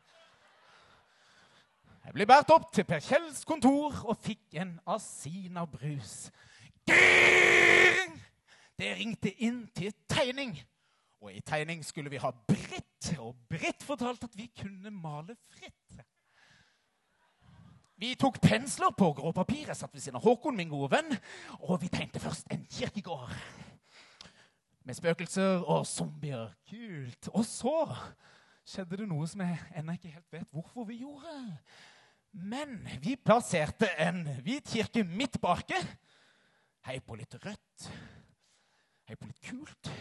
Jeg 2.05 2.17
ble 2.17 2.27
båret 2.27 2.51
opp 2.51 2.71
til 2.75 2.85
Per 2.89 3.03
Kjells 3.05 3.45
kontor 3.49 4.01
og 4.09 4.17
fikk 4.25 4.57
en 4.59 4.73
asinabrus. 4.89 6.31
Det 8.81 8.91
ringte 8.97 9.33
inn 9.45 9.67
til 9.77 9.93
tegning. 10.09 10.57
Og 11.21 11.35
i 11.37 11.43
tegning 11.45 11.85
skulle 11.85 12.11
vi 12.11 12.21
ha 12.23 12.33
Britt, 12.33 13.11
og 13.21 13.37
Britt 13.49 13.85
fortalte 13.85 14.31
at 14.31 14.37
vi 14.39 14.49
kunne 14.57 14.91
male 14.91 15.37
fritt. 15.53 16.01
Vi 18.01 18.15
tok 18.17 18.39
pensler 18.41 18.95
på 18.97 19.11
grå 19.13 19.29
papir. 19.37 19.67
Jeg 19.69 19.77
satt 19.77 19.93
ved 19.93 20.01
siden 20.01 20.17
av 20.17 20.25
Håkon, 20.25 20.57
min 20.57 20.71
gode 20.71 20.89
venn, 20.95 21.11
og 21.69 21.83
vi 21.83 21.91
tegnte 21.93 22.23
først 22.23 22.49
en 22.49 22.63
kirkegård. 22.73 23.35
Med 24.89 24.97
spøkelser 24.97 25.67
og 25.69 25.85
zombier. 25.85 26.55
Kult. 26.71 27.29
Og 27.37 27.45
så 27.45 27.75
skjedde 28.65 29.03
det 29.03 29.11
noe 29.11 29.29
som 29.29 29.45
jeg 29.45 29.61
ennå 29.77 29.99
ikke 29.99 30.15
helt 30.15 30.33
vet 30.33 30.49
hvorfor 30.49 30.89
vi 30.89 31.03
gjorde. 31.03 31.37
Men 32.33 32.79
vi 33.05 33.19
plasserte 33.21 33.93
en 34.01 34.25
hvit 34.47 34.73
kirke 34.73 35.05
midt 35.05 35.37
baki. 35.45 35.85
Hei 36.89 37.03
på 37.05 37.21
litt 37.21 37.37
rødt. 37.37 37.93
Hei 39.11 39.21
på 39.21 39.29
litt 39.29 39.45
kult. 39.45 39.93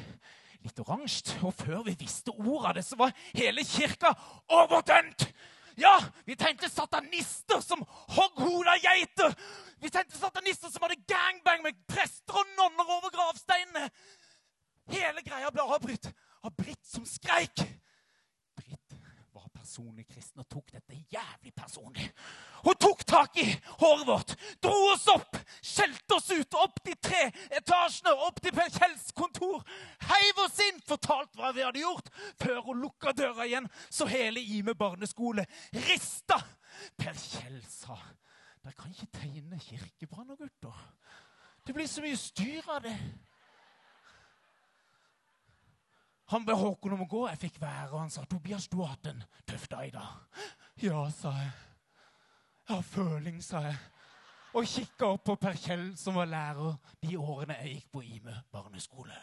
Litt 0.63 0.79
oransje. 0.87 1.35
Og 1.43 1.51
før 1.51 1.83
vi 1.91 1.99
visste 1.99 2.31
ordet 2.31 2.63
av 2.63 2.79
det, 2.79 2.87
så 2.87 3.03
var 3.03 3.17
hele 3.33 3.67
kirka 3.67 4.15
overdønt! 4.47 5.33
Ja, 5.79 6.03
vi 6.25 6.35
tenkte 6.35 6.69
satanister 6.69 7.61
som 7.61 7.83
hogg 7.87 8.41
hodet 8.43 8.73
av 8.73 8.83
geiter. 8.83 9.35
Vi 9.79 9.89
tenkte 9.89 10.17
satanister 10.17 10.71
som 10.71 10.83
hadde 10.83 10.99
gangbang 11.07 11.63
med 11.63 11.77
prester 11.87 12.35
og 12.35 12.55
nonner 12.57 12.95
over 12.97 13.13
gravsteinene. 13.13 13.87
Hele 14.91 15.23
greia 15.23 15.51
ble 15.53 15.63
avbrutt 15.63 16.09
av 16.43 16.51
Britt 16.57 16.83
som 16.83 17.05
skreik. 17.07 17.63
Britt 18.59 18.97
var 19.31 19.47
personlig 19.55 20.03
kristen 20.09 20.43
og 20.43 20.49
tok 20.51 20.73
dette 20.75 20.99
jævlig 21.13 21.53
personlig. 21.55 22.09
Hun 22.65 22.75
tok 22.75 23.05
tak 23.07 23.39
i 23.39 23.47
håret 23.79 24.07
vårt, 24.09 24.35
dro 24.59 24.75
oss 24.91 25.07
opp, 25.13 25.37
skjelte 25.63 26.17
oss 26.17 26.27
ut, 26.33 26.59
opp 26.59 26.83
de 26.83 26.97
tre 26.99 27.29
etasjene, 27.55 28.17
opp 28.27 28.41
til 28.43 28.51
Per 28.57 28.67
Kjells 28.73 29.13
kontor, 29.15 29.63
heiv 30.11 30.43
oss 30.43 30.59
inn, 30.67 30.83
fortalte 30.89 31.38
hva 31.49 31.55
vi 31.57 31.65
hadde 31.65 31.81
gjort, 31.81 32.09
før 32.37 32.61
hun 32.69 32.83
lukka 32.85 33.13
døra 33.17 33.47
igjen, 33.49 33.67
så 33.89 34.07
hele 34.09 34.41
Ime 34.41 34.75
barneskole 34.77 35.45
rista. 35.89 36.37
Per 36.97 37.17
Kjell 37.17 37.59
sa 37.65 37.97
dere 38.59 38.75
kan 38.77 38.91
ikke 38.93 39.07
tegne 39.15 39.57
kirkebranner, 39.63 40.37
gutter. 40.37 40.79
Det 41.65 41.73
blir 41.73 41.87
så 41.89 42.03
mye 42.03 42.17
styr 42.17 42.67
av 42.69 42.83
det. 42.83 42.95
Han 46.29 46.45
ba 46.45 46.53
Håkon 46.53 46.93
om 46.93 47.05
å 47.05 47.09
gå. 47.09 47.23
Jeg 47.31 47.41
fikk 47.41 47.61
være, 47.63 47.87
og 47.93 48.03
han 48.03 48.11
sa 48.13 48.25
Tobias, 48.29 48.67
du 48.69 48.77
har 48.83 48.93
hatt 48.93 49.09
en 49.09 49.23
tøff 49.49 49.65
dag 49.71 49.87
i 49.87 49.93
dag. 49.95 50.43
Ja, 50.83 51.07
sa 51.15 51.31
jeg. 51.39 51.55
Jeg 52.67 52.75
har 52.75 52.85
føling, 52.85 53.41
sa 53.41 53.63
jeg. 53.65 53.79
Og 54.53 54.69
kikka 54.69 55.09
opp 55.15 55.25
på 55.25 55.37
Per 55.41 55.57
Kjell, 55.57 55.87
som 55.97 56.19
var 56.19 56.29
lærer 56.29 56.77
de 57.01 57.17
årene 57.17 57.57
jeg 57.63 57.79
gikk 57.79 57.91
på 57.95 58.05
Ime 58.05 58.37
barneskole. 58.53 59.17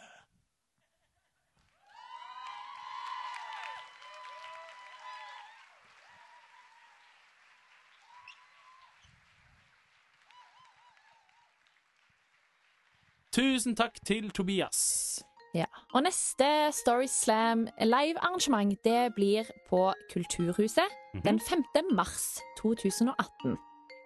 Tusen 13.37 13.75
takk 13.77 13.99
til 14.07 14.31
Tobias. 14.33 14.79
Ja. 15.55 15.67
Og 15.93 16.03
neste 16.07 16.47
Story 16.73 17.05
Slam 17.09 17.67
live-arrangement 17.85 18.73
det 18.85 19.13
blir 19.17 19.45
på 19.69 19.91
Kulturhuset 20.13 20.95
den 21.25 21.41
5. 21.41 21.65
mars 21.93 22.39
2018. 22.63 23.59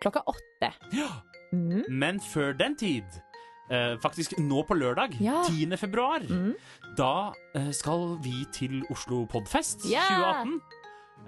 Klokka 0.02 0.24
åtte. 0.26 0.72
Ja. 0.94 1.11
Mm. 1.52 1.85
Men 1.90 2.18
før 2.20 2.52
den 2.59 2.74
tid, 2.78 3.07
eh, 3.70 3.94
faktisk 4.02 4.35
nå 4.38 4.62
på 4.66 4.74
lørdag, 4.74 5.14
Ja. 5.20 5.42
10. 5.46 5.76
februar, 5.76 6.18
Mm. 6.28 6.54
da 6.96 7.33
eh, 7.54 7.70
skal 7.72 8.18
vi 8.22 8.44
til 8.52 8.83
Oslo 8.90 9.24
Podfest 9.26 9.87
yeah. 9.90 10.11
2018. 10.11 10.61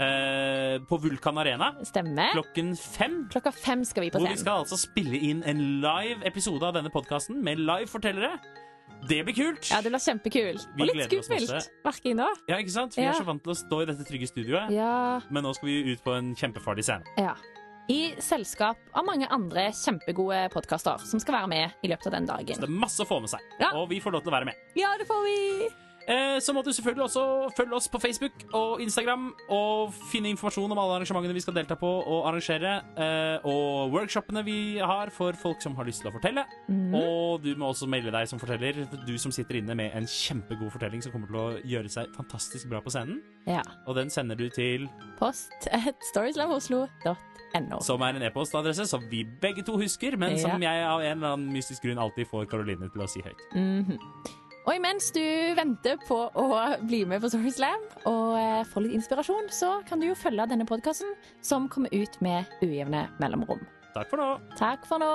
Eh, 0.01 0.79
på 0.89 0.97
Vulkan 0.99 1.37
Arena 1.39 1.75
Stemmer. 1.85 2.33
klokken 2.33 2.73
fem. 2.79 3.29
Klokka 3.31 3.53
fem 3.53 3.85
skal 3.85 4.07
vi 4.07 4.11
på 4.11 4.19
Hvor 4.23 4.29
vi 4.33 4.41
skal 4.41 4.63
altså 4.65 4.79
spille 4.81 5.19
inn 5.21 5.43
en 5.45 5.61
live 5.85 6.25
episode 6.27 6.65
av 6.65 6.75
denne 6.79 6.89
podkasten 6.91 7.43
med 7.45 7.61
live 7.61 7.87
fortellere. 7.93 8.39
Det 9.09 9.19
blir 9.27 9.35
kult! 9.35 9.69
Ja, 9.71 9.81
det 9.83 9.91
blir 9.93 10.01
kjempekult. 10.01 10.65
Vi 10.77 10.83
Og 10.87 10.95
litt 10.95 11.11
skummelt. 11.11 11.69
Merker 11.85 12.09
jeg 12.09 12.17
nå. 12.17 12.29
Ja, 12.49 12.57
ikke 12.57 12.71
sant? 12.71 12.95
Vi 12.97 13.03
Ja. 13.03 13.11
er 13.11 13.21
så 13.21 13.25
vant 13.27 13.43
til 13.43 13.53
å 13.53 13.57
stå 13.59 13.83
i 13.83 13.87
dette 13.87 14.05
trygge 14.09 14.29
studioet, 14.31 14.71
Ja. 14.71 15.21
men 15.29 15.43
nå 15.45 15.55
skal 15.55 15.67
vi 15.69 15.93
ut 15.93 16.03
på 16.05 16.17
en 16.17 16.35
kjempefarlig 16.35 16.85
scene. 16.85 17.05
ja. 17.19 17.35
I 17.91 18.15
selskap 18.21 18.77
av 18.95 19.05
mange 19.05 19.27
andre 19.29 19.73
kjempegode 19.73 20.49
podkaster 20.53 21.01
som 21.01 21.19
skal 21.19 21.35
være 21.35 21.49
med 21.49 21.73
i 21.83 21.89
løpet 21.89 22.07
av 22.07 22.13
den 22.13 22.27
dagen. 22.27 22.55
Så 22.55 22.61
det 22.61 22.69
er 22.71 22.79
masse 22.81 23.01
å 23.01 23.05
få 23.07 23.21
med 23.21 23.29
seg, 23.29 23.41
Ja. 23.61 23.73
og 23.75 23.89
vi 23.91 23.99
får 24.01 24.13
lov 24.13 24.23
til 24.23 24.31
å 24.33 24.37
være 24.39 24.45
med. 24.47 24.55
Ja, 24.77 24.97
det 24.97 25.07
får 25.09 25.25
vi! 25.25 25.69
Eh, 26.09 26.39
så 26.43 26.55
må 26.55 26.63
du 26.65 26.73
selvfølgelig 26.75 27.05
også 27.05 27.25
følge 27.57 27.77
oss 27.77 27.89
på 27.93 28.01
Facebook 28.03 28.45
og 28.59 28.81
Instagram 28.83 29.29
og 29.55 29.93
finne 30.11 30.33
informasjon 30.33 30.73
om 30.73 30.81
alle 30.83 30.99
arrangementene 30.99 31.37
vi 31.37 31.43
skal 31.45 31.55
delta 31.55 31.77
på 31.79 31.89
og 31.89 32.27
arrangere, 32.31 32.75
eh, 32.99 33.47
og 33.47 33.93
workshopene 33.95 34.43
vi 34.47 34.57
har 34.83 35.13
for 35.15 35.37
folk 35.39 35.63
som 35.63 35.77
har 35.79 35.87
lyst 35.87 36.03
til 36.03 36.11
å 36.11 36.15
fortelle. 36.17 36.45
Mm. 36.69 36.95
Og 36.99 37.45
du 37.45 37.53
må 37.59 37.71
også 37.71 37.89
melde 37.91 38.15
deg 38.15 38.29
som 38.31 38.41
forteller, 38.43 38.83
du 39.07 39.15
som 39.21 39.35
sitter 39.35 39.61
inne 39.61 39.77
med 39.79 39.95
en 39.99 40.09
kjempegod 40.09 40.73
fortelling 40.75 41.05
som 41.05 41.15
kommer 41.15 41.31
til 41.31 41.41
å 41.43 41.47
gjøre 41.75 41.93
seg 41.93 42.11
fantastisk 42.17 42.71
bra 42.73 42.83
på 42.83 42.93
scenen. 42.95 43.23
Ja. 43.47 43.63
Og 43.87 43.99
den 43.99 44.11
sender 44.11 44.39
du 44.39 44.49
til 44.53 44.89
Post 45.19 45.69
at 45.71 46.03
storyslamoslo.no. 46.11 47.81
som 47.85 48.03
er 48.03 48.19
en 48.19 48.27
e-postadresse 48.27 48.89
som 48.91 49.05
vi 49.11 49.23
begge 49.43 49.63
to 49.67 49.79
husker, 49.79 50.17
men 50.19 50.39
som 50.41 50.63
jeg 50.63 50.87
av 50.87 51.03
en 51.03 51.19
eller 51.19 51.37
annen 51.37 51.51
mystisk 51.55 51.87
grunn 51.87 52.01
alltid 52.03 52.31
får 52.31 52.49
Karoline 52.51 52.91
til 52.91 53.05
å 53.05 53.11
si 53.11 53.23
høyt. 53.23 53.45
Mhm. 53.55 54.41
Og 54.63 54.77
imens 54.77 55.11
du 55.11 55.23
venter 55.59 55.99
på 56.07 56.19
å 56.39 56.47
bli 56.87 57.03
med 57.09 57.23
på 57.23 57.33
Storyslam 57.33 57.83
og 58.07 58.37
eh, 58.39 58.63
få 58.71 58.85
litt 58.85 58.95
inspirasjon, 58.95 59.51
så 59.51 59.81
kan 59.89 59.99
du 59.99 60.07
jo 60.07 60.19
følge 60.19 60.47
denne 60.53 60.67
podkasten, 60.69 61.17
som 61.43 61.67
kommer 61.73 61.91
ut 61.91 62.21
med 62.23 62.47
ujevne 62.63 63.09
mellomrom. 63.19 63.65
Takk 63.97 64.13
for 64.13 64.23
nå. 64.23 64.29
Takk 64.61 64.87
for 64.87 65.03
nå! 65.03 65.13